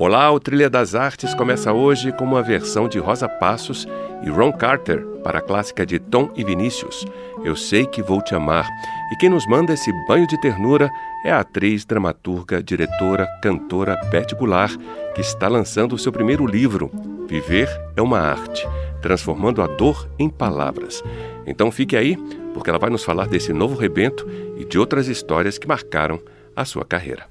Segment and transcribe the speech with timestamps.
[0.00, 3.86] Olá, o Trilha das Artes começa hoje com uma versão de Rosa Passos
[4.22, 7.04] e Ron Carter para a clássica de Tom e Vinícius,
[7.44, 8.66] Eu Sei Que Vou Te Amar.
[9.12, 10.88] E quem nos manda esse banho de ternura
[11.22, 14.74] é a atriz, dramaturga, diretora, cantora Beth Goulart,
[15.14, 16.90] que está lançando o seu primeiro livro,
[17.28, 18.66] Viver é uma Arte,
[19.02, 21.04] transformando a dor em palavras.
[21.46, 22.16] Então fique aí,
[22.54, 24.26] porque ela vai nos falar desse novo rebento
[24.56, 26.18] e de outras histórias que marcaram
[26.56, 27.26] a sua carreira.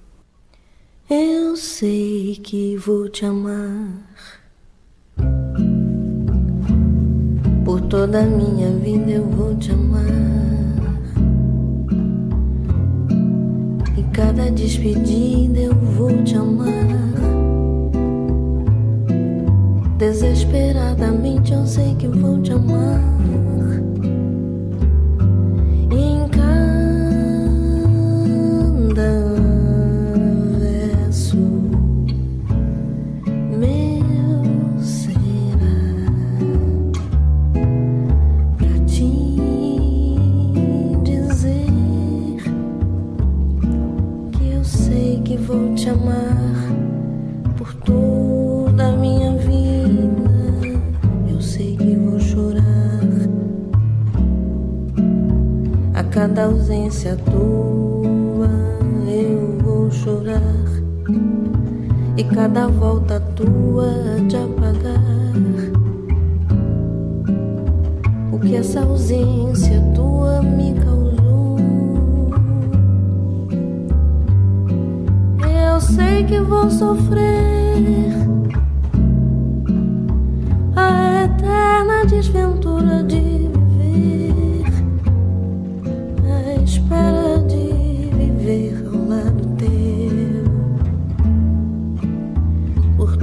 [1.11, 3.87] Eu sei que vou te amar
[7.65, 9.13] por toda a minha vida.
[9.13, 10.05] Eu vou te amar
[13.97, 16.69] e cada despedida eu vou te amar.
[19.97, 23.01] Desesperadamente eu sei que vou te amar.
[56.99, 58.49] Ausência tua
[59.07, 60.41] eu vou chorar
[62.17, 63.87] e cada volta tua
[64.27, 64.99] te apagar.
[68.33, 71.57] O que essa ausência tua me causou?
[75.41, 78.18] Eu sei que vou sofrer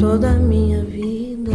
[0.06, 1.50] toda a minha vida.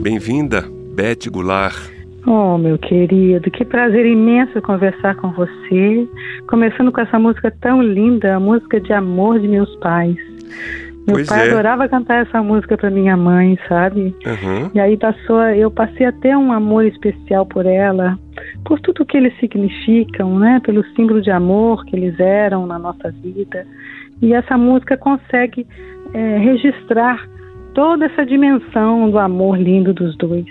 [0.00, 1.90] Bem-vinda, Beth Goulart.
[2.24, 6.08] Oh, meu querido, que prazer imenso conversar com você.
[6.46, 10.16] Começando com essa música tão linda, a música de amor de meus pais.
[11.04, 11.50] Meu pois pai é.
[11.50, 14.14] adorava cantar essa música para minha mãe, sabe?
[14.24, 14.70] Uhum.
[14.72, 18.16] E aí passou, eu passei a ter um amor especial por ela,
[18.64, 20.60] por tudo que eles significam, né?
[20.64, 23.66] Pelo símbolo de amor que eles eram na nossa vida.
[24.20, 25.66] E essa música consegue
[26.14, 27.28] é, registrar
[27.74, 30.46] toda essa dimensão do amor lindo dos dois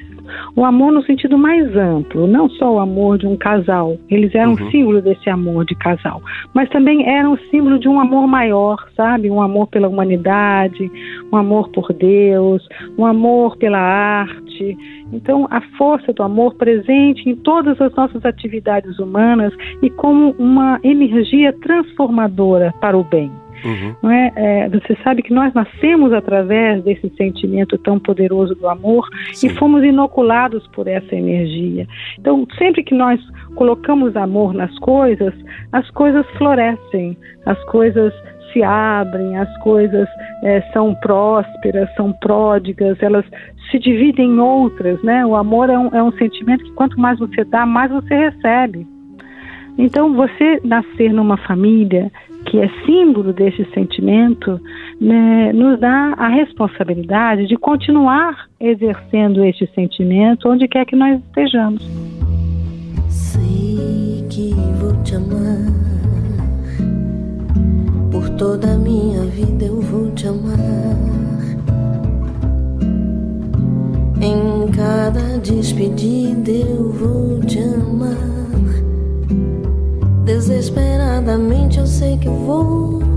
[0.56, 3.98] o amor no sentido mais amplo, não só o amor de um casal.
[4.10, 4.72] Eles eram uhum.
[4.72, 6.22] símbolo desse amor de casal,
[6.54, 9.30] mas também eram símbolo de um amor maior, sabe?
[9.30, 10.92] Um amor pela humanidade,
[11.32, 14.78] um amor por Deus, um amor pela arte.
[15.14, 20.80] Então, a força do amor presente em todas as nossas atividades humanas e como uma
[20.84, 23.32] energia transformadora para o bem.
[23.64, 23.96] Uhum.
[24.02, 24.32] Não é?
[24.36, 24.70] é?
[24.70, 29.48] Você sabe que nós nascemos através desse sentimento tão poderoso do amor Sim.
[29.48, 31.88] e fomos inoculados por essa energia.
[32.20, 33.20] Então, sempre que nós
[33.56, 35.34] colocamos amor nas coisas,
[35.72, 38.14] as coisas florescem, as coisas
[38.52, 40.08] se abrem, as coisas
[40.44, 43.26] é, são prósperas, são pródigas, elas
[43.70, 45.26] se dividem em outras, né?
[45.26, 48.86] O amor é um, é um sentimento que quanto mais você dá, mais você recebe.
[49.78, 52.12] Então, você nascer numa família
[52.46, 54.60] que é símbolo desse sentimento,
[55.00, 61.82] né, nos dá a responsabilidade de continuar exercendo este sentimento onde quer que nós estejamos.
[63.08, 65.72] Sei que vou te amar,
[68.12, 71.12] por toda a minha vida eu vou te amar.
[74.22, 77.41] Em cada despedida eu vou
[81.22, 83.11] Desesperadamente eu sei que vou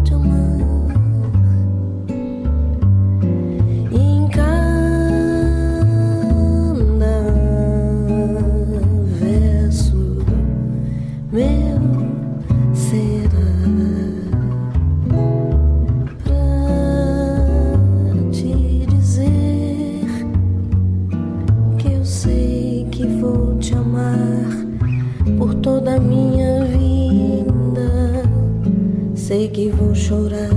[29.45, 30.49] sei que vou chorar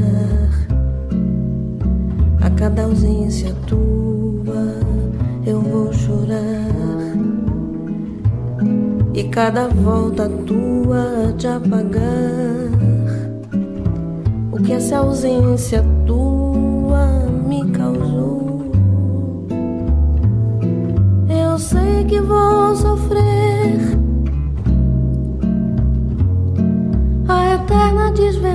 [2.41, 4.77] a cada ausência tua.
[5.45, 6.67] Eu vou chorar
[9.13, 12.01] e cada volta tua de apagar
[14.51, 17.07] o que essa ausência tua
[17.47, 18.71] me causou.
[21.29, 23.96] Eu sei que vou sofrer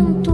[0.02, 0.31] tanto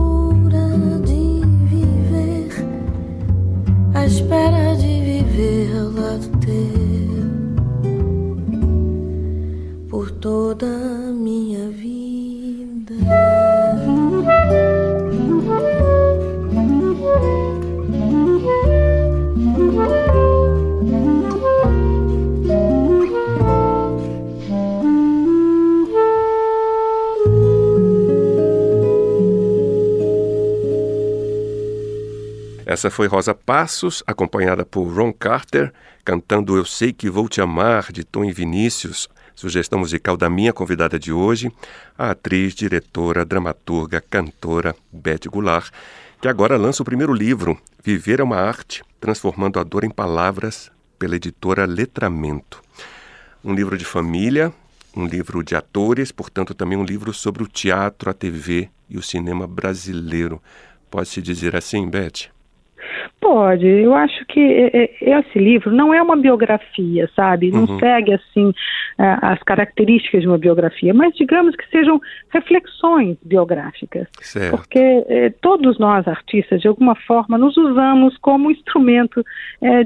[32.78, 35.72] Essa foi Rosa Passos, acompanhada por Ron Carter,
[36.04, 40.52] cantando Eu Sei Que Vou Te Amar, de Tom e Vinícius, sugestão musical da minha
[40.52, 41.50] convidada de hoje,
[41.98, 45.72] a atriz, diretora, dramaturga, cantora Beth Goulart,
[46.22, 50.70] que agora lança o primeiro livro, Viver é uma Arte, transformando a dor em palavras,
[51.00, 52.62] pela editora Letramento.
[53.44, 54.54] Um livro de família,
[54.94, 59.02] um livro de atores, portanto também um livro sobre o teatro, a TV e o
[59.02, 60.40] cinema brasileiro.
[60.88, 62.37] Pode-se dizer assim, Beth?
[63.20, 63.66] Pode.
[63.66, 64.40] Eu acho que
[65.00, 67.50] esse livro não é uma biografia, sabe?
[67.50, 67.78] Não uhum.
[67.78, 68.52] segue assim
[68.96, 72.00] as características de uma biografia, mas digamos que sejam
[72.30, 74.06] reflexões biográficas.
[74.20, 74.56] Certo.
[74.56, 79.24] Porque todos nós artistas, de alguma forma, nos usamos como instrumento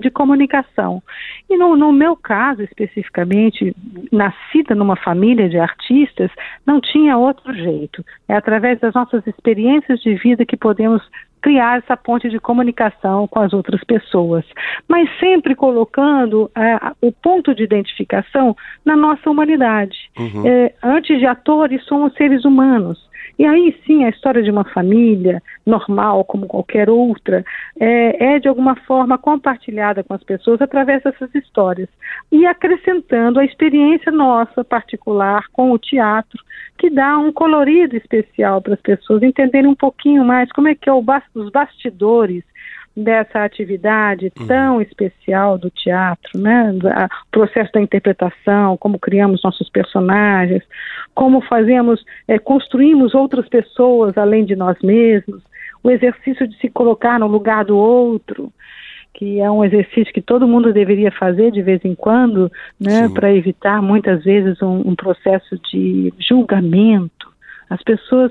[0.00, 1.02] de comunicação.
[1.48, 3.74] E no, no meu caso, especificamente,
[4.10, 6.30] nascida numa família de artistas,
[6.66, 8.04] não tinha outro jeito.
[8.28, 11.02] É através das nossas experiências de vida que podemos
[11.42, 14.44] criar essa ponte de comunicação com as outras pessoas,
[14.88, 20.10] mas sempre colocando é, o ponto de identificação na nossa humanidade.
[20.18, 20.46] Uhum.
[20.46, 23.10] É, antes de atores, somos seres humanos.
[23.38, 27.44] E aí sim a história de uma família normal, como qualquer outra,
[27.78, 31.88] é, é, de alguma forma compartilhada com as pessoas através dessas histórias.
[32.30, 36.42] E acrescentando a experiência nossa particular com o teatro,
[36.78, 40.88] que dá um colorido especial para as pessoas entenderem um pouquinho mais como é que
[40.88, 41.04] é o,
[41.34, 42.44] os bastidores
[42.96, 44.46] dessa atividade uhum.
[44.46, 46.72] tão especial do teatro, né?
[46.72, 50.62] O processo da interpretação, como criamos nossos personagens,
[51.14, 55.42] como fazemos, é, construímos outras pessoas além de nós mesmos,
[55.82, 58.52] o exercício de se colocar no lugar do outro,
[59.14, 62.50] que é um exercício que todo mundo deveria fazer de vez em quando,
[62.80, 63.08] né?
[63.08, 67.32] Para evitar muitas vezes um, um processo de julgamento.
[67.70, 68.30] As pessoas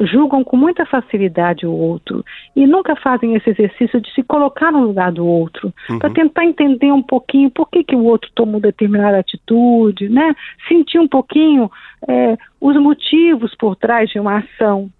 [0.00, 2.24] julgam com muita facilidade o outro
[2.54, 5.98] e nunca fazem esse exercício de se colocar no lugar do outro uhum.
[5.98, 10.34] para tentar entender um pouquinho por que, que o outro tomou determinada atitude, né?
[10.68, 11.70] Sentir um pouquinho
[12.08, 14.90] é, os motivos por trás de uma ação.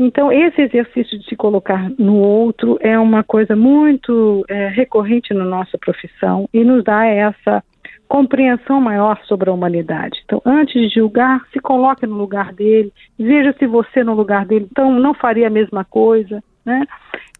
[0.00, 5.44] Então, esse exercício de se colocar no outro é uma coisa muito é, recorrente na
[5.44, 7.64] nossa profissão e nos dá essa
[8.08, 10.20] compreensão maior sobre a humanidade.
[10.24, 14.66] Então, antes de julgar, se coloque no lugar dele, veja se você no lugar dele,
[14.70, 16.86] então não faria a mesma coisa, né?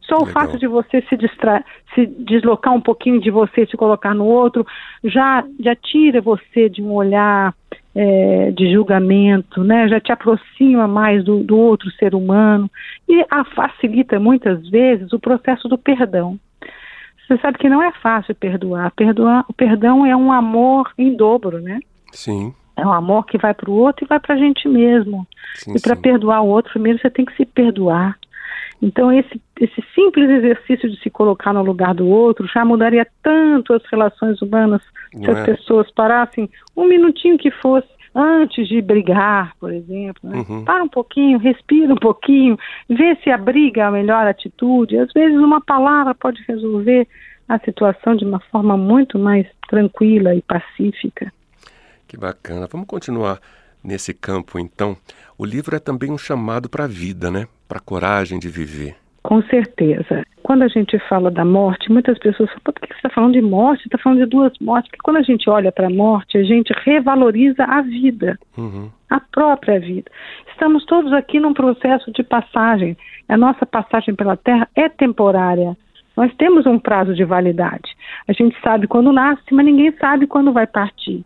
[0.02, 0.32] Só o Legal.
[0.32, 1.64] fato de você se, distra
[1.94, 4.66] se deslocar um pouquinho de você, se colocar no outro,
[5.04, 7.54] já, já tira você de um olhar
[7.94, 9.88] é, de julgamento, né?
[9.88, 12.70] já te aproxima mais do, do outro ser humano
[13.08, 16.38] e a facilita muitas vezes o processo do perdão.
[17.28, 18.90] Você sabe que não é fácil perdoar.
[18.92, 21.78] Perdoar, o perdão é um amor em dobro, né?
[22.10, 22.54] Sim.
[22.74, 25.26] É um amor que vai para o outro e vai para a gente mesmo.
[25.56, 28.16] Sim, e para perdoar o outro, primeiro você tem que se perdoar.
[28.80, 33.74] Então, esse, esse simples exercício de se colocar no lugar do outro já mudaria tanto
[33.74, 34.80] as relações humanas
[35.12, 35.44] Não se as é?
[35.44, 37.88] pessoas parassem um minutinho que fosse
[38.18, 40.28] antes de brigar, por exemplo.
[40.28, 40.44] Né?
[40.48, 40.64] Uhum.
[40.64, 42.58] Para um pouquinho, respira um pouquinho,
[42.88, 44.98] vê se a briga é a melhor atitude.
[44.98, 47.06] Às vezes, uma palavra pode resolver
[47.48, 51.32] a situação de uma forma muito mais tranquila e pacífica.
[52.08, 52.68] Que bacana.
[52.70, 53.38] Vamos continuar
[53.84, 54.96] nesse campo, então.
[55.36, 57.46] O livro é também um chamado para a vida, né?
[57.68, 58.96] Para a coragem de viver.
[59.22, 60.24] Com certeza.
[60.42, 63.42] Quando a gente fala da morte, muitas pessoas falam, por que você está falando de
[63.42, 63.82] morte?
[63.82, 64.90] Você está falando de duas mortes.
[64.90, 68.90] Porque quando a gente olha para a morte, a gente revaloriza a vida, uhum.
[69.10, 70.10] a própria vida.
[70.50, 72.96] Estamos todos aqui num processo de passagem.
[73.28, 75.76] A nossa passagem pela Terra é temporária.
[76.16, 77.94] Nós temos um prazo de validade.
[78.26, 81.24] A gente sabe quando nasce, mas ninguém sabe quando vai partir.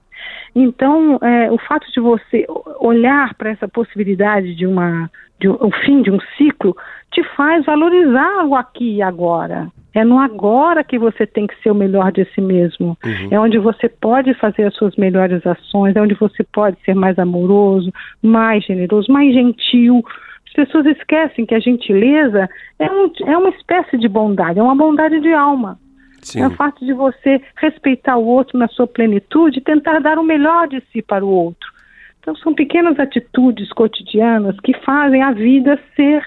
[0.55, 2.47] Então, é, o fato de você
[2.79, 5.11] olhar para essa possibilidade de uma
[5.41, 6.76] de um, o fim de um ciclo
[7.11, 9.69] te faz valorizar o aqui e agora.
[9.95, 12.97] É no agora que você tem que ser o melhor de si mesmo.
[13.05, 13.29] Uhum.
[13.31, 17.19] É onde você pode fazer as suas melhores ações, é onde você pode ser mais
[17.19, 20.02] amoroso, mais generoso, mais gentil.
[20.47, 22.49] As pessoas esquecem que a gentileza
[22.79, 25.79] é, um, é uma espécie de bondade, é uma bondade de alma.
[26.23, 26.41] Sim.
[26.41, 30.25] É o fato de você respeitar o outro na sua plenitude e tentar dar o
[30.25, 31.71] melhor de si para o outro.
[32.21, 36.25] Então, são pequenas atitudes cotidianas que fazem a vida ser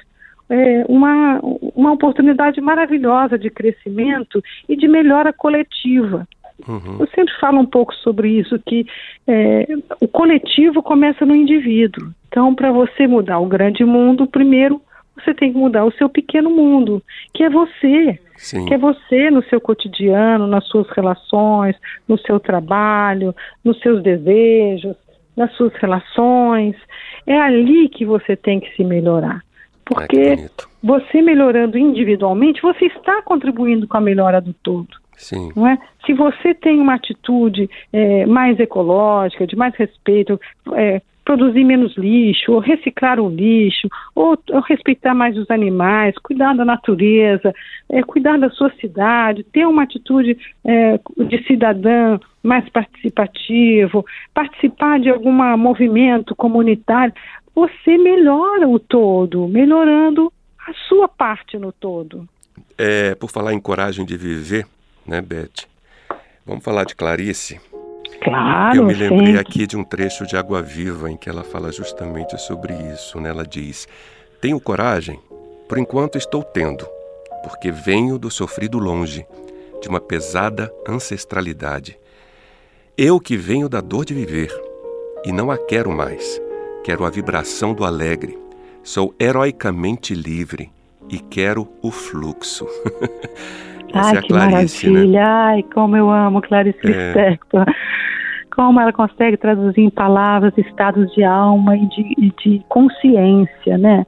[0.50, 1.40] é, uma,
[1.74, 6.28] uma oportunidade maravilhosa de crescimento e de melhora coletiva.
[6.68, 6.98] Uhum.
[7.00, 8.86] Eu sempre falo um pouco sobre isso, que
[9.26, 9.66] é,
[10.02, 12.10] o coletivo começa no indivíduo.
[12.28, 14.82] Então, para você mudar o grande mundo, primeiro
[15.16, 17.02] você tem que mudar o seu pequeno mundo,
[17.34, 18.20] que é você.
[18.38, 18.66] Sim.
[18.66, 21.76] Que é você no seu cotidiano, nas suas relações,
[22.08, 24.96] no seu trabalho, nos seus desejos,
[25.36, 26.76] nas suas relações.
[27.26, 29.42] É ali que você tem que se melhorar.
[29.86, 30.50] Porque
[30.84, 34.90] você melhorando individualmente, você está contribuindo com a melhora do todo.
[35.16, 35.52] Sim.
[35.56, 35.78] Não é?
[36.06, 40.40] Se você tem uma atitude é, mais ecológica, de mais respeito,
[40.74, 46.56] é, produzir menos lixo, ou reciclar o lixo, ou, ou, respeitar mais os animais, cuidar
[46.56, 47.54] da natureza,
[47.90, 55.10] é, cuidar da sua cidade, ter uma atitude é, de cidadã mais participativo, participar de
[55.10, 57.14] algum movimento comunitário,
[57.56, 60.32] você melhora o todo, melhorando
[60.68, 62.28] a sua parte no todo.
[62.78, 64.66] É, por falar em coragem de viver,
[65.08, 65.66] né, Beth?
[66.46, 67.60] Vamos falar de Clarice.
[68.22, 68.78] Claro.
[68.78, 69.40] Eu me lembrei sempre.
[69.40, 73.20] aqui de um trecho de Água Viva em que ela fala justamente sobre isso.
[73.20, 73.30] Né?
[73.30, 73.88] Ela diz:
[74.42, 75.20] Tenho coragem,
[75.68, 76.88] por enquanto estou tendo,
[77.44, 79.26] porque venho do sofrido longe,
[79.82, 81.98] de uma pesada ancestralidade.
[82.98, 84.52] Eu que venho da dor de viver,
[85.26, 86.42] e não a quero mais.
[86.84, 88.38] Quero a vibração do alegre.
[88.84, 90.72] Sou heroicamente livre
[91.10, 92.68] e quero o fluxo.
[93.96, 94.40] Ai, é a Clarice, que né?
[94.40, 95.20] maravilha.
[95.20, 95.26] Né?
[95.26, 96.88] Ai, como eu amo Clarice é.
[96.88, 97.66] Lispector.
[98.56, 104.06] Como ela consegue traduzir em palavras estados de alma e de, de consciência, né?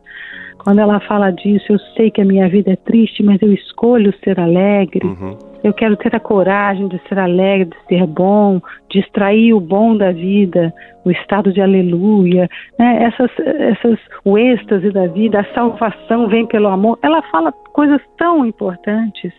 [0.60, 4.13] Quando ela fala disso, eu sei que a minha vida é triste, mas eu escolho
[4.24, 5.06] ser alegre.
[5.06, 5.38] Uhum.
[5.63, 9.96] Eu quero ter a coragem de ser alegre, de ser bom, de extrair o bom
[9.96, 10.74] da vida,
[11.06, 13.03] o estado de aleluia, né?
[13.03, 17.00] essas, essas, o êxtase da vida, a salvação vem pelo amor.
[17.01, 19.34] Ela fala coisas tão importantes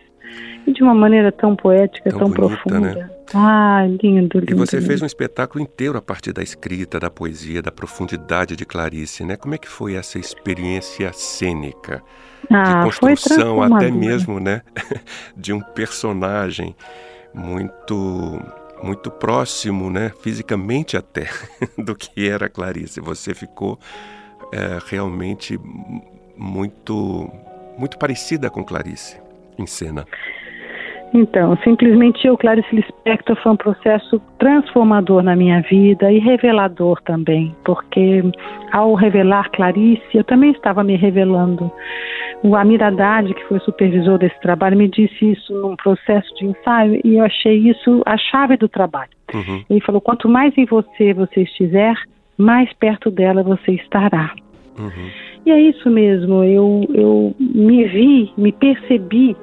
[0.65, 2.95] e de uma maneira tão poética, tão, tão bonita, profunda.
[2.95, 3.09] Né?
[3.33, 4.51] Ah, lindo, lindo.
[4.51, 4.87] E você lindo.
[4.87, 9.35] fez um espetáculo inteiro a partir da escrita, da poesia, da profundidade de Clarice, né?
[9.35, 12.01] Como é que foi essa experiência cênica?
[12.49, 14.61] Ah, de construção até mesmo, né?
[15.35, 16.75] de um personagem
[17.33, 18.39] muito
[18.81, 21.27] muito próximo, né, fisicamente até,
[21.77, 23.01] do que era Clarice.
[23.01, 23.77] Você ficou
[24.53, 25.59] é, realmente
[26.37, 27.29] muito
[27.77, 29.19] muito parecida com Clarice
[29.59, 30.05] em cena.
[31.13, 37.55] Então, simplesmente eu, Clarice Lispector, foi um processo transformador na minha vida e revelador também,
[37.65, 38.21] porque
[38.71, 41.71] ao revelar Clarice, eu também estava me revelando.
[42.43, 47.01] O Amir Haddad, que foi supervisor desse trabalho, me disse isso num processo de ensaio
[47.03, 49.11] e eu achei isso a chave do trabalho.
[49.33, 49.63] Uhum.
[49.69, 51.95] Ele falou: quanto mais em você você estiver,
[52.37, 54.33] mais perto dela você estará.
[54.77, 55.09] Uhum.
[55.45, 59.35] E é isso mesmo, eu, eu me vi, me percebi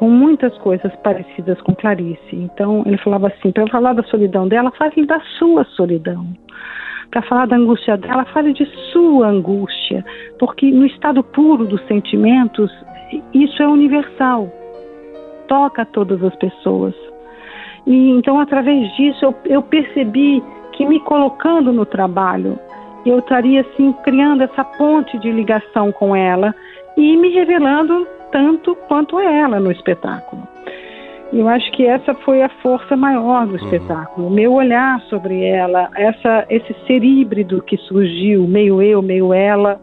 [0.00, 2.32] com muitas coisas parecidas com Clarice.
[2.32, 6.26] Então ele falava assim: para falar da solidão dela, fale da sua solidão.
[7.10, 10.02] Para falar da angústia dela, fale de sua angústia,
[10.38, 12.72] porque no estado puro dos sentimentos,
[13.34, 14.48] isso é universal,
[15.46, 16.94] toca todas as pessoas.
[17.86, 20.42] E então, através disso, eu, eu percebi
[20.72, 22.58] que me colocando no trabalho,
[23.04, 26.54] eu estaria assim criando essa ponte de ligação com ela
[26.96, 30.46] e me revelando tanto quanto ela no espetáculo.
[31.32, 33.64] Eu acho que essa foi a força maior do uhum.
[33.64, 39.80] espetáculo, meu olhar sobre ela, essa, esse ser híbrido que surgiu, meio eu, meio ela,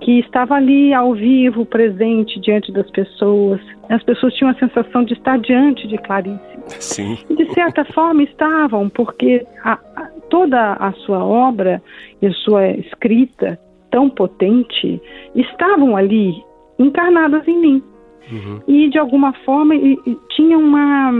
[0.00, 3.60] que estava ali ao vivo, presente diante das pessoas.
[3.88, 6.40] As pessoas tinham a sensação de estar diante de Clarice.
[6.66, 7.18] Sim.
[7.28, 11.82] E de certa forma estavam, porque a, a, toda a sua obra
[12.22, 13.58] e a sua escrita
[13.90, 15.00] tão potente
[15.34, 16.34] estavam ali
[16.78, 17.82] encarnadas em mim.
[18.30, 18.60] Uhum.
[18.66, 21.12] E de alguma forma e, e tinha uma,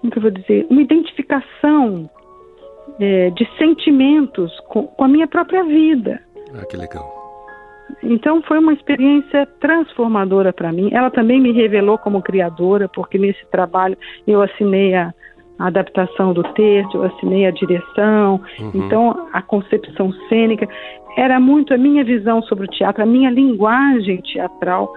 [0.00, 2.08] como que eu vou dizer, uma identificação
[3.00, 6.20] é, de sentimentos com, com a minha própria vida.
[6.54, 7.12] Ah, que legal.
[8.02, 10.90] Então foi uma experiência transformadora para mim.
[10.92, 15.12] Ela também me revelou como criadora, porque nesse trabalho eu assinei a,
[15.58, 18.70] a adaptação do texto, eu assinei a direção, uhum.
[18.74, 20.68] então a concepção cênica
[21.16, 24.92] era muito a minha visão sobre o teatro, a minha linguagem teatral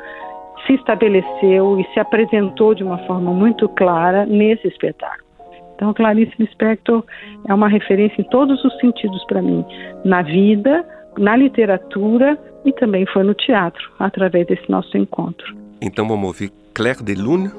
[0.66, 5.28] se estabeleceu e se apresentou de uma forma muito clara nesse espetáculo.
[5.76, 7.04] Então, Clarice Lispector
[7.48, 9.64] é uma referência em todos os sentidos para mim,
[10.04, 10.84] na vida,
[11.18, 15.56] na literatura e também foi no teatro, através desse nosso encontro.
[15.80, 17.50] Então vamos ouvir Claire de Lune,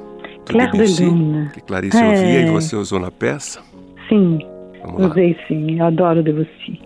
[0.48, 1.48] Claire Debussy, de Lune.
[1.52, 2.06] que Clarice é...
[2.06, 3.60] ouvia e você usou na peça?
[4.08, 4.38] Sim,
[4.98, 6.80] usei sim, eu adoro Debussy.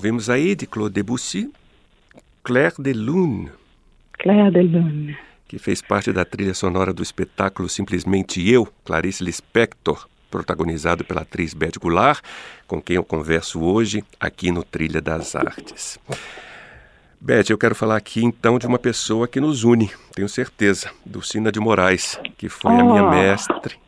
[0.00, 1.52] Ouvimos aí de Claude Debussy,
[2.42, 3.50] Claire de Lune.
[4.18, 5.18] Claire de Lune.
[5.46, 11.52] Que fez parte da trilha sonora do espetáculo Simplesmente Eu, Clarice Lispector, protagonizado pela atriz
[11.52, 12.24] Beth Goulart,
[12.66, 15.98] com quem eu converso hoje aqui no Trilha das Artes.
[17.20, 21.52] Beth, eu quero falar aqui então de uma pessoa que nos une, tenho certeza, Dulcina
[21.52, 22.80] de Moraes, que foi oh.
[22.80, 23.78] a minha mestre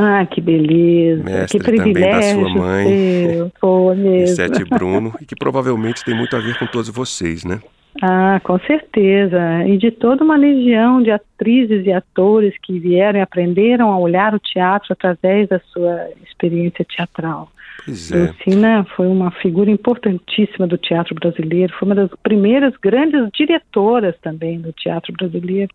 [0.00, 1.24] ah, que beleza.
[1.24, 2.86] Mestre que privilégio também da sua mãe.
[2.86, 3.52] Seu.
[3.60, 4.36] Pô, mesmo.
[4.36, 7.60] Sete Bruno, e que provavelmente tem muito a ver com todos vocês, né?
[8.00, 9.66] Ah, com certeza.
[9.66, 14.36] E de toda uma legião de atrizes e atores que vieram e aprenderam a olhar
[14.36, 17.50] o teatro através da sua experiência teatral.
[17.84, 18.28] Pois é.
[18.28, 24.60] Lucina foi uma figura importantíssima do teatro brasileiro, foi uma das primeiras grandes diretoras também
[24.60, 25.74] do teatro brasileiro.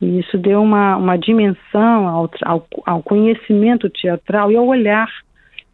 [0.00, 5.08] E isso deu uma, uma dimensão ao, ao, ao conhecimento teatral e ao olhar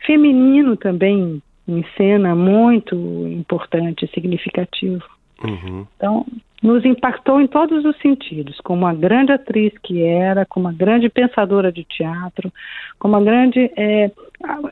[0.04, 2.94] feminino também em cena muito
[3.28, 5.04] importante e significativo.
[5.44, 5.86] Uhum.
[5.96, 6.26] Então,
[6.62, 11.08] nos impactou em todos os sentidos, como uma grande atriz que era, como uma grande
[11.08, 12.52] pensadora de teatro,
[12.98, 14.10] como uma grande é,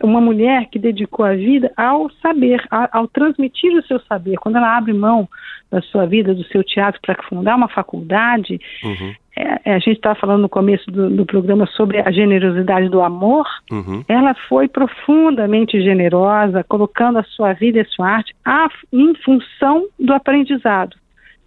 [0.02, 4.36] uma mulher que dedicou a vida ao saber, ao, ao transmitir o seu saber.
[4.36, 5.28] Quando ela abre mão
[5.70, 9.14] da sua vida, do seu teatro para fundar uma faculdade, uhum.
[9.36, 13.00] É, é a gente estava falando no começo do, do, programa sobre a generosidade do
[13.00, 13.46] amor.
[13.70, 14.04] Uhum.
[14.08, 19.86] Ela foi profundamente generosa, colocando a sua vida e a sua arte a, em função
[19.98, 20.96] do aprendizado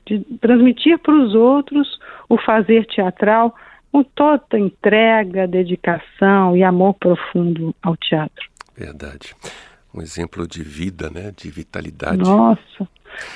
[0.08, 3.54] de transmitir para os outros o fazer teatral
[3.91, 8.47] com toda entrega, dedicação e amor profundo ao teatro.
[8.76, 9.36] Verdade.
[9.93, 11.34] Um exemplo de vida, né?
[11.36, 12.17] De vitalidade.
[12.17, 12.88] Nossa,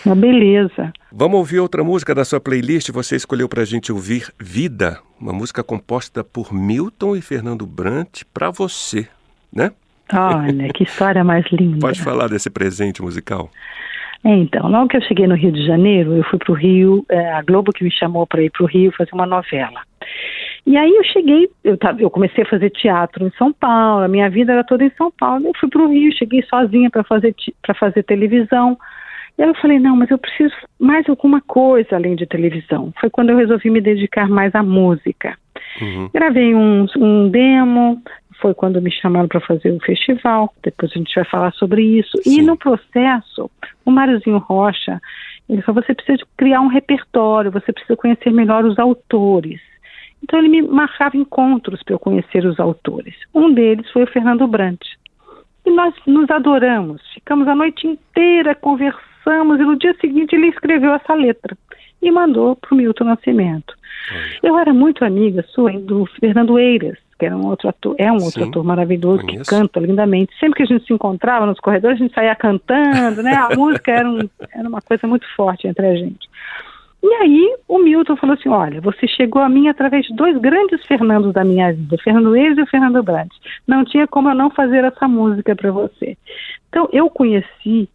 [0.05, 0.91] uma beleza.
[1.11, 2.89] Vamos ouvir outra música da sua playlist.
[2.91, 8.23] Você escolheu para a gente ouvir Vida, uma música composta por Milton e Fernando Brant
[8.33, 9.07] para você,
[9.53, 9.71] né?
[10.13, 11.79] Olha, que história mais linda.
[11.79, 13.49] Pode falar desse presente musical.
[14.23, 17.31] Então, logo que eu cheguei no Rio de Janeiro, eu fui para o Rio, é,
[17.31, 19.81] a Globo que me chamou para ir para o Rio fazer uma novela.
[20.65, 24.29] E aí eu cheguei, eu, eu comecei a fazer teatro em São Paulo, a minha
[24.29, 25.47] vida era toda em São Paulo.
[25.47, 28.77] Eu fui para o Rio, cheguei sozinha para fazer, para fazer televisão.
[29.41, 32.93] E eu falei, não, mas eu preciso mais alguma coisa além de televisão.
[33.01, 35.35] Foi quando eu resolvi me dedicar mais à música.
[35.81, 36.09] Uhum.
[36.13, 37.99] Gravei um, um demo,
[38.39, 42.19] foi quando me chamaram para fazer o festival, depois a gente vai falar sobre isso.
[42.21, 42.39] Sim.
[42.39, 43.49] E no processo,
[43.83, 45.01] o Máriozinho Rocha,
[45.49, 49.59] ele falou, você precisa criar um repertório, você precisa conhecer melhor os autores.
[50.21, 53.15] Então ele me marcava encontros para eu conhecer os autores.
[53.33, 54.81] Um deles foi o Fernando Brant.
[55.65, 58.53] E nós nos adoramos, ficamos a noite inteira,
[59.23, 61.55] conversamos, e no dia seguinte ele escreveu essa letra
[62.01, 63.73] e mandou para o Milton Nascimento.
[64.41, 68.15] Eu era muito amiga sua do Fernando Eiras, que era um outro ator, é um
[68.15, 69.43] outro Sim, ator maravilhoso conheço.
[69.43, 70.37] que canta lindamente.
[70.39, 73.35] Sempre que a gente se encontrava nos corredores, a gente saía cantando, né?
[73.35, 76.29] A música era, um, era uma coisa muito forte entre a gente.
[77.03, 80.83] E aí o Milton falou assim: olha, você chegou a mim através de dois grandes
[80.85, 83.33] Fernandos da minha vida, o Fernando Eis e o Fernando Brandt.
[83.67, 86.17] Não tinha como eu não fazer essa música para você.
[86.69, 87.87] Então eu conheci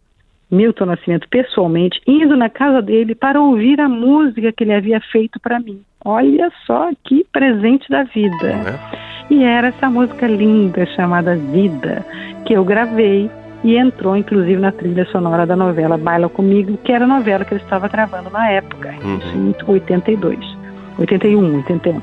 [0.49, 5.39] Milton Nascimento pessoalmente, indo na casa dele para ouvir a música que ele havia feito
[5.39, 5.81] para mim.
[6.05, 8.47] Olha só que presente da vida.
[8.47, 9.33] É?
[9.33, 12.05] E era essa música linda chamada Vida,
[12.45, 13.29] que eu gravei
[13.63, 17.53] e entrou inclusive na trilha sonora da novela Baila Comigo, que era a novela que
[17.53, 19.49] eu estava gravando na época, Uhum.
[19.49, 20.57] em 82,
[20.97, 22.01] 81, 81.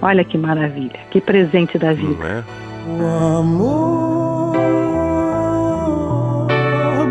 [0.00, 2.16] Olha que maravilha, que presente da vida.
[2.18, 2.44] Não é?
[3.00, 4.21] O amor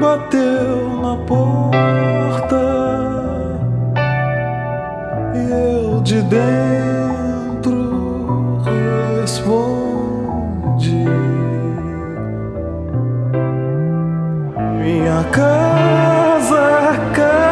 [0.01, 2.63] bateu na porta.
[5.35, 7.77] E eu de dentro
[9.21, 11.05] respondi:
[14.79, 17.50] Minha casa, casa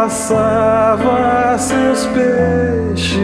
[0.00, 3.18] passava seus peixes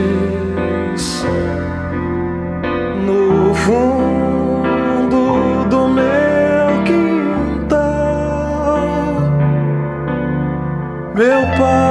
[3.07, 5.25] no fundo
[5.71, 7.79] do meu quintal.
[11.15, 11.86] Meu pai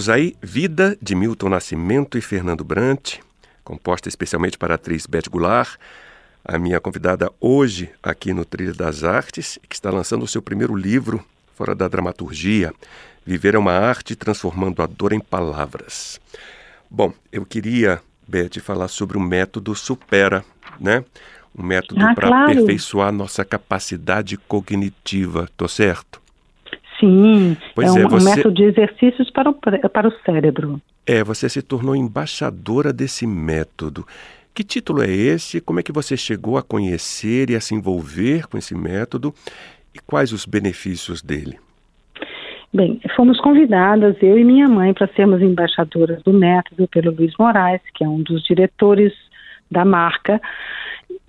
[0.00, 3.16] Ouvimos aí Vida, de Milton Nascimento e Fernando Brant,
[3.62, 5.76] composta especialmente para a atriz Beth Goulart,
[6.42, 10.74] a minha convidada hoje aqui no Trilha das Artes, que está lançando o seu primeiro
[10.74, 11.22] livro,
[11.54, 12.72] fora da dramaturgia,
[13.26, 16.18] Viver é uma Arte Transformando a Dor em Palavras.
[16.88, 20.42] Bom, eu queria, Beth, falar sobre o método Supera,
[20.80, 21.04] né?
[21.54, 22.52] Um método Ah, para claro.
[22.52, 26.19] aperfeiçoar nossa capacidade cognitiva, tô certo?
[27.00, 30.80] Sim, Pois é é, um, um você- método de exercícios para o, para o cérebro.
[31.06, 34.06] É, você se tornou embaixadora desse método.
[34.54, 35.60] Que título é esse?
[35.60, 39.34] Como é que você chegou a conhecer e a se envolver com esse método?
[39.94, 41.58] E quais os benefícios dele?
[42.72, 47.80] Bem, fomos convidadas, eu e minha mãe, para sermos embaixadoras do método pelo Luiz Moraes,
[47.94, 49.12] que é um dos diretores
[49.68, 50.40] da marca,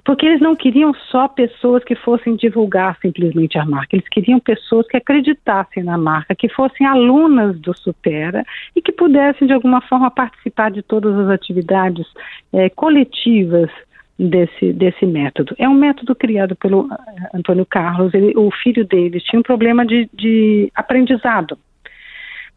[0.03, 4.87] porque eles não queriam só pessoas que fossem divulgar simplesmente a marca, eles queriam pessoas
[4.87, 8.43] que acreditassem na marca, que fossem alunas do Supera
[8.75, 12.07] e que pudessem de alguma forma participar de todas as atividades
[12.53, 13.69] é, coletivas
[14.17, 15.55] desse, desse método.
[15.57, 19.85] É um método criado pelo eh, Antônio Carlos, ele, o filho dele tinha um problema
[19.85, 21.57] de, de aprendizado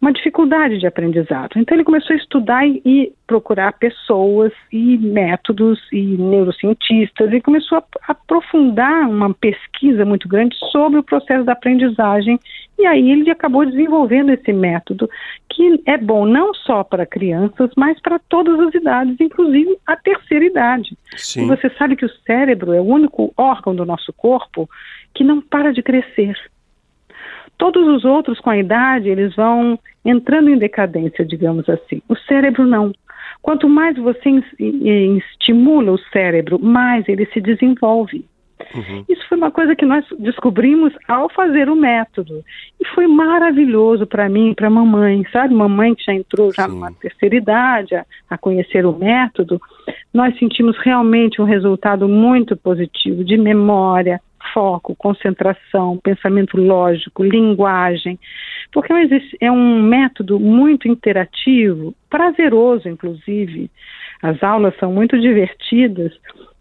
[0.05, 1.53] uma dificuldade de aprendizado.
[1.57, 7.79] Então ele começou a estudar e, e procurar pessoas e métodos e neurocientistas e começou
[7.79, 12.39] a, aprofundar uma pesquisa muito grande sobre o processo da aprendizagem
[12.79, 15.09] e aí ele acabou desenvolvendo esse método
[15.49, 20.45] que é bom não só para crianças, mas para todas as idades, inclusive a terceira
[20.45, 20.99] idade.
[21.17, 21.45] Sim.
[21.45, 24.69] E você sabe que o cérebro é o único órgão do nosso corpo
[25.15, 26.37] que não para de crescer.
[27.57, 32.03] Todos os outros, com a idade, eles vão entrando em decadência, digamos assim.
[32.09, 32.93] O cérebro não.
[33.41, 38.25] Quanto mais você estimula o cérebro, mais ele se desenvolve.
[38.75, 39.05] Uhum.
[39.09, 42.43] Isso foi uma coisa que nós descobrimos ao fazer o método.
[42.81, 45.55] E foi maravilhoso para mim e para a mamãe, sabe?
[45.55, 46.71] Mamãe que já entrou já Sim.
[46.71, 49.61] numa terceira idade a, a, conhecer o método.
[50.13, 54.21] Nós sentimos realmente um resultado muito positivo de memória,
[54.53, 58.19] foco, concentração, pensamento lógico, linguagem,
[58.73, 58.93] porque
[59.41, 63.71] é um método muito interativo, prazeroso, inclusive.
[64.23, 66.13] As aulas são muito divertidas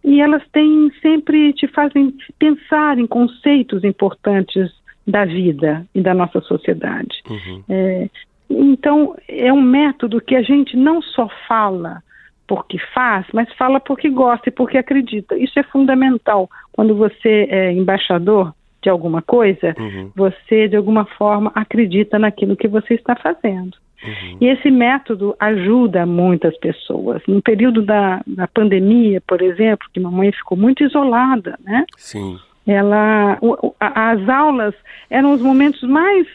[0.03, 4.71] e elas têm sempre te fazem pensar em conceitos importantes
[5.07, 7.21] da vida e da nossa sociedade.
[7.29, 7.63] Uhum.
[7.69, 8.09] É,
[8.49, 12.01] então, é um método que a gente não só fala
[12.47, 15.37] porque faz, mas fala porque gosta e porque acredita.
[15.37, 16.49] Isso é fundamental.
[16.71, 20.11] Quando você é embaixador de alguma coisa, uhum.
[20.15, 23.77] você de alguma forma acredita naquilo que você está fazendo.
[24.03, 24.37] Uhum.
[24.41, 27.21] E esse método ajuda muitas pessoas.
[27.25, 31.85] No período da, da pandemia, por exemplo, que mamãe ficou muito isolada, né?
[31.97, 32.37] Sim.
[32.67, 34.75] Ela, o, a, as aulas
[35.09, 36.27] eram os momentos mais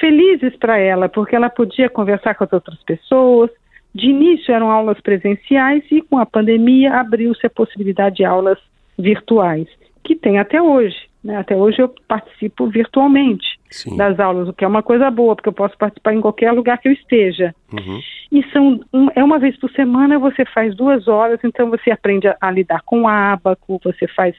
[0.00, 3.50] felizes para ela, porque ela podia conversar com as outras pessoas,
[3.94, 8.58] de início eram aulas presenciais e com a pandemia abriu-se a possibilidade de aulas
[8.98, 9.68] virtuais,
[10.02, 10.96] que tem até hoje.
[11.22, 11.36] Né?
[11.36, 13.96] Até hoje eu participo virtualmente Sim.
[13.96, 16.78] das aulas, o que é uma coisa boa, porque eu posso participar em qualquer lugar
[16.78, 17.54] que eu esteja.
[17.72, 18.00] Uhum.
[18.32, 22.26] E são um, é uma vez por semana, você faz duas horas, então você aprende
[22.26, 24.34] a, a lidar com ábaco, você faz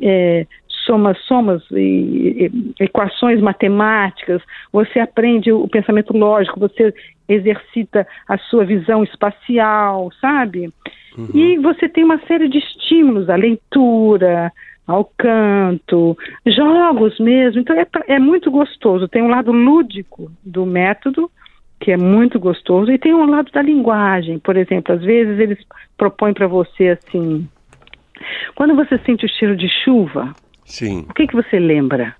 [0.00, 0.46] é,
[0.84, 4.42] somas, somas e, e, equações matemáticas,
[4.72, 6.94] você aprende o pensamento lógico, você
[7.28, 10.72] exercita a sua visão espacial, sabe?
[11.16, 11.28] Uhum.
[11.34, 14.52] E você tem uma série de estímulos, a leitura,
[14.86, 16.16] ao canto,
[16.46, 17.60] jogos mesmo.
[17.60, 19.08] Então é, é muito gostoso.
[19.08, 21.30] Tem um lado lúdico do método,
[21.80, 24.38] que é muito gostoso, e tem um lado da linguagem.
[24.38, 25.58] Por exemplo, às vezes eles
[25.96, 27.48] propõem para você assim:
[28.54, 30.32] quando você sente o cheiro de chuva,
[30.64, 31.06] Sim.
[31.08, 32.14] o que, que você lembra?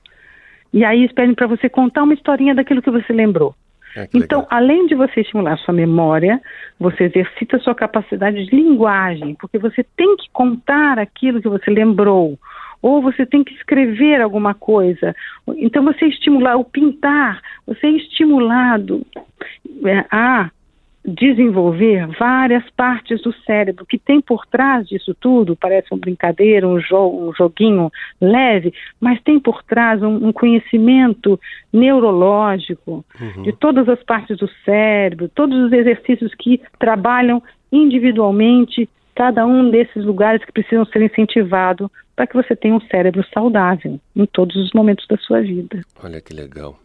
[0.73, 3.55] E aí eles pedem para você contar uma historinha daquilo que você lembrou.
[3.95, 4.47] É, então, legal.
[4.51, 6.41] além de você estimular sua memória,
[6.81, 12.39] você exercita sua capacidade de linguagem, porque você tem que contar aquilo que você lembrou,
[12.81, 15.15] ou você tem que escrever alguma coisa.
[15.57, 19.07] Então, você estimular o pintar, você é estimulado
[19.85, 20.51] é, a
[21.05, 26.79] desenvolver várias partes do cérebro que tem por trás disso tudo, parece uma brincadeira, um,
[26.81, 31.39] jo um joguinho leve, mas tem por trás um, um conhecimento
[31.73, 33.43] neurológico uhum.
[33.43, 40.05] de todas as partes do cérebro, todos os exercícios que trabalham individualmente cada um desses
[40.05, 44.73] lugares que precisam ser incentivados para que você tenha um cérebro saudável em todos os
[44.73, 45.81] momentos da sua vida.
[46.03, 46.79] Olha que legal.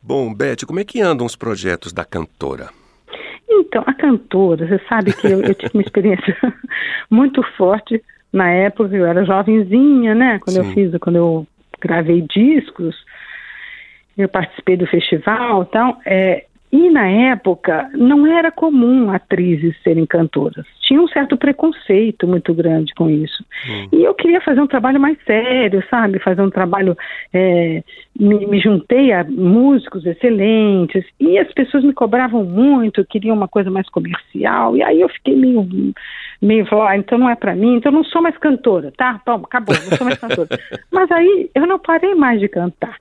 [0.00, 2.68] Bom, Beth, como é que andam os projetos da cantora?
[3.68, 6.36] Então, a cantora, você sabe que eu, eu tive uma experiência
[7.10, 8.02] muito forte
[8.32, 10.38] na época, eu era jovenzinha, né?
[10.38, 10.68] Quando Sim.
[10.68, 11.46] eu fiz, quando eu
[11.78, 12.96] gravei discos,
[14.16, 16.00] eu participei do festival e tal.
[16.06, 20.66] É, e na época não era comum atrizes serem cantoras.
[20.82, 23.42] Tinha um certo preconceito muito grande com isso.
[23.68, 23.88] Hum.
[23.92, 26.18] E eu queria fazer um trabalho mais sério, sabe?
[26.18, 26.96] Fazer um trabalho.
[27.32, 27.82] É,
[28.18, 33.70] me, me, juntei a músicos excelentes e as pessoas me cobravam muito, queriam uma coisa
[33.70, 34.76] mais comercial.
[34.76, 35.66] E aí eu fiquei meio.
[36.40, 39.20] meio falou, ah, então não é para mim, então eu não sou mais cantora, tá?
[39.24, 40.48] Toma, acabou, não sou mais cantora.
[40.92, 42.96] Mas aí eu não parei mais de cantar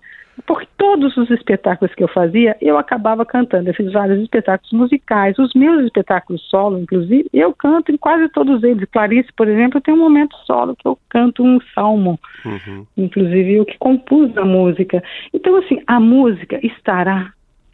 [0.46, 3.70] porque todos os espetáculos que eu fazia, eu acabava cantando.
[3.70, 8.64] Eu fiz vários espetáculos musicais, os meus espetáculos solo, inclusive, eu canto em quase todos
[8.64, 8.88] eles.
[8.92, 12.86] Clarice, por exemplo, tem um momento solo que eu canto um salmo, uhum.
[12.96, 15.04] inclusive eu que compus a música.
[15.34, 17.34] Então, assim, a música estará,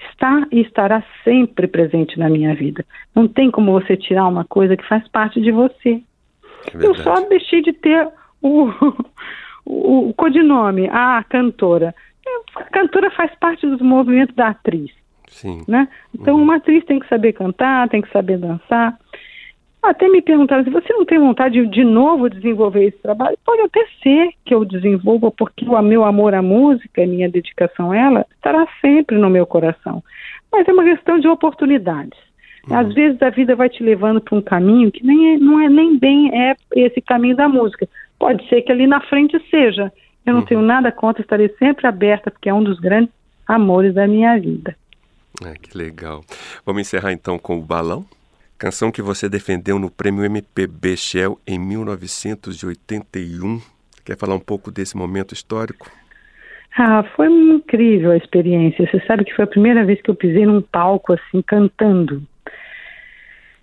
[0.09, 2.85] está e estará sempre presente na minha vida.
[3.13, 6.01] Não tem como você tirar uma coisa que faz parte de você.
[6.73, 8.07] É eu só deixei de ter
[8.41, 8.69] o,
[9.65, 11.93] o, o codinome, a cantora.
[12.55, 14.91] A cantora faz parte do movimento da atriz.
[15.27, 15.63] Sim.
[15.67, 15.87] Né?
[16.13, 18.97] Então, uma atriz tem que saber cantar, tem que saber dançar.
[19.81, 23.37] Até me perguntaram se você não tem vontade de, de novo desenvolver esse trabalho.
[23.45, 27.91] Pode até ser que eu desenvolva, porque o meu amor à música e minha dedicação
[27.91, 30.01] a ela estará sempre no meu coração.
[30.51, 32.17] Mas é uma questão de oportunidades.
[32.69, 32.77] Uhum.
[32.77, 35.67] Às vezes a vida vai te levando para um caminho que nem é, não é
[35.67, 37.87] nem bem é esse caminho da música.
[38.17, 39.91] Pode ser que ali na frente seja.
[40.25, 40.45] Eu não uhum.
[40.45, 43.13] tenho nada contra, estarei sempre aberta, porque é um dos grandes
[43.47, 44.75] amores da minha vida.
[45.45, 46.23] É, que legal.
[46.65, 48.05] Vamos encerrar então com o balão?
[48.57, 53.61] Canção que você defendeu no Prêmio MPB Shell em 1981.
[54.05, 55.91] Quer falar um pouco desse momento histórico?
[56.77, 58.89] Ah, foi incrível a experiência.
[58.89, 62.23] Você sabe que foi a primeira vez que eu pisei num palco assim, cantando.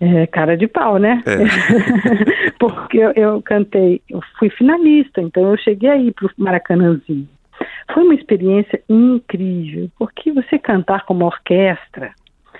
[0.01, 1.21] É, cara de pau, né?
[1.27, 2.51] É.
[2.59, 7.29] Porque eu, eu, cantei, eu fui finalista, então eu cheguei aí pro Maracanãzinho.
[7.93, 12.11] Foi uma experiência incrível, porque você cantar como orquestra,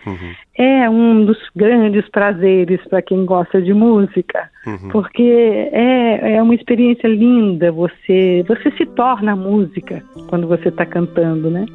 [0.05, 0.33] Uhum.
[0.57, 4.89] É um dos grandes prazeres para quem gosta de música, uhum.
[4.89, 7.71] porque é, é uma experiência linda.
[7.71, 11.65] Você você se torna música quando você está cantando, né?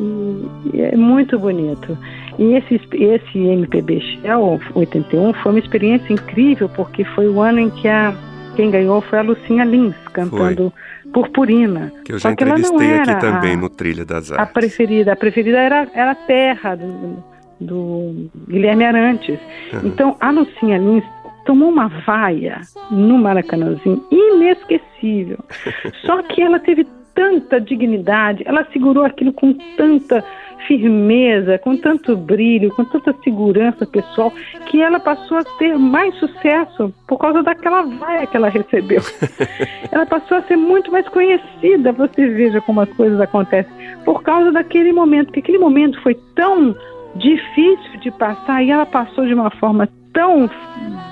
[0.00, 1.96] E, e, é muito bonito.
[2.38, 7.70] E esse esse MPB Shell 81 foi uma experiência incrível porque foi o ano em
[7.70, 8.14] que a
[8.56, 11.12] quem ganhou foi a Lucinha Lins cantando foi.
[11.12, 11.92] Purpurina.
[12.04, 14.48] Que eu já entrevistei aqui também a, no Trilha das Artes.
[14.48, 17.24] A preferida, a preferida era, era a Terra do,
[17.60, 19.38] do Guilherme Arantes.
[19.72, 19.80] Uhum.
[19.84, 21.04] Então, a Lucinha Lins
[21.44, 25.38] tomou uma vaia no Maracanãzinho inesquecível.
[26.04, 30.24] Só que ela teve tanta dignidade, ela segurou aquilo com tanta
[30.66, 34.32] firmeza, com tanto brilho, com tanta segurança pessoal,
[34.66, 39.00] que ela passou a ter mais sucesso por causa daquela vaia que ela recebeu.
[39.90, 43.72] ela passou a ser muito mais conhecida, você veja como as coisas acontecem,
[44.04, 46.74] por causa daquele momento, porque aquele momento foi tão
[47.16, 50.48] difícil de passar e ela passou de uma forma tão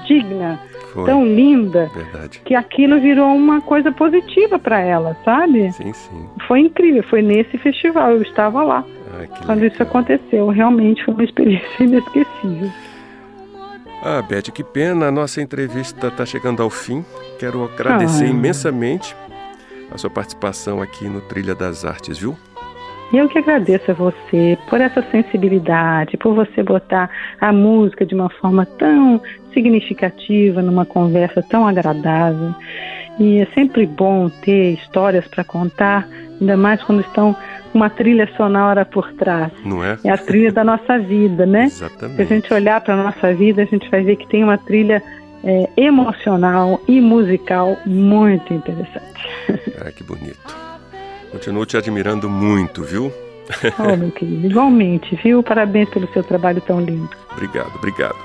[0.06, 0.58] digna,
[0.92, 1.04] Foi.
[1.04, 2.40] tão linda, Verdade.
[2.44, 5.70] que aquilo virou uma coisa positiva para ela, sabe?
[5.72, 6.26] Sim, sim.
[6.46, 8.84] Foi incrível, foi nesse festival, eu estava lá
[9.18, 9.72] Ai, quando legal.
[9.72, 10.48] isso aconteceu.
[10.48, 12.70] Realmente foi uma experiência inesquecível.
[14.02, 17.04] Ah, Beth, que pena, a nossa entrevista está chegando ao fim.
[17.38, 18.28] Quero agradecer ah.
[18.28, 19.16] imensamente
[19.90, 22.36] a sua participação aqui no Trilha das Artes, viu?
[23.12, 28.14] E eu que agradeço a você por essa sensibilidade, por você botar a música de
[28.14, 29.20] uma forma tão
[29.54, 32.54] significativa, numa conversa tão agradável.
[33.18, 36.06] E é sempre bom ter histórias para contar,
[36.38, 37.34] ainda mais quando estão
[37.72, 39.52] uma trilha sonora por trás.
[39.64, 39.98] Não é?
[40.04, 41.64] É a trilha da nossa vida, né?
[41.64, 42.16] Exatamente.
[42.16, 44.58] Se a gente olhar para a nossa vida, a gente vai ver que tem uma
[44.58, 45.02] trilha
[45.44, 49.28] é, emocional e musical muito interessante.
[49.80, 50.67] Ah, que bonito.
[51.30, 53.12] Continuo te admirando muito, viu?
[53.78, 55.42] Oh, meu querido, igualmente, viu?
[55.42, 57.10] Parabéns pelo seu trabalho tão lindo.
[57.32, 58.16] Obrigado, obrigado.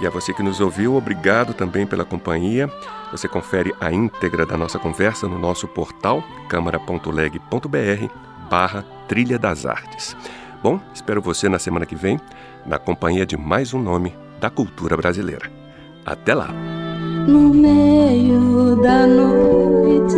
[0.00, 2.68] E a você que nos ouviu, obrigado também pela companhia.
[3.12, 8.06] Você confere a íntegra da nossa conversa no nosso portal câmara.leg.br
[8.50, 10.16] barra Trilha das Artes.
[10.62, 12.18] Bom, espero você na semana que vem,
[12.66, 15.50] na companhia de mais um nome da cultura brasileira.
[16.04, 16.81] Até lá!
[17.26, 20.16] No meio da noite,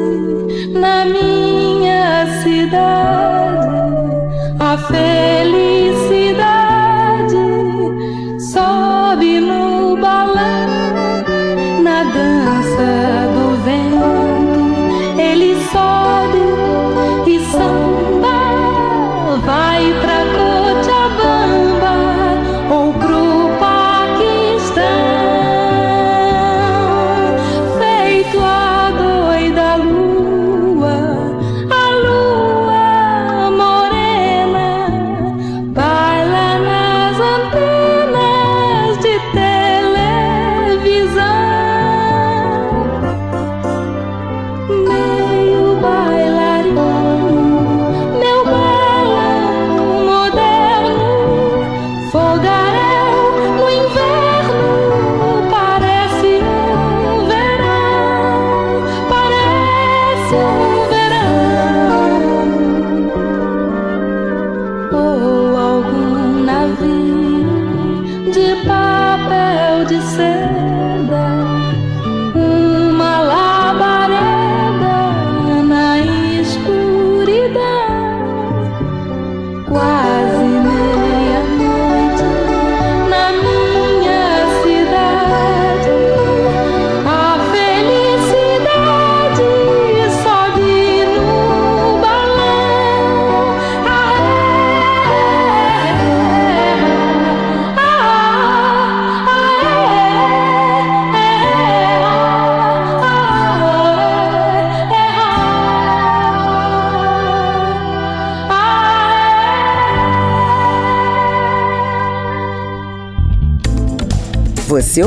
[0.73, 3.69] na minha cidade,
[4.59, 5.84] a felicidade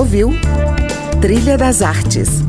[0.07, 0.29] ouviu
[1.19, 2.46] Trilha das Artes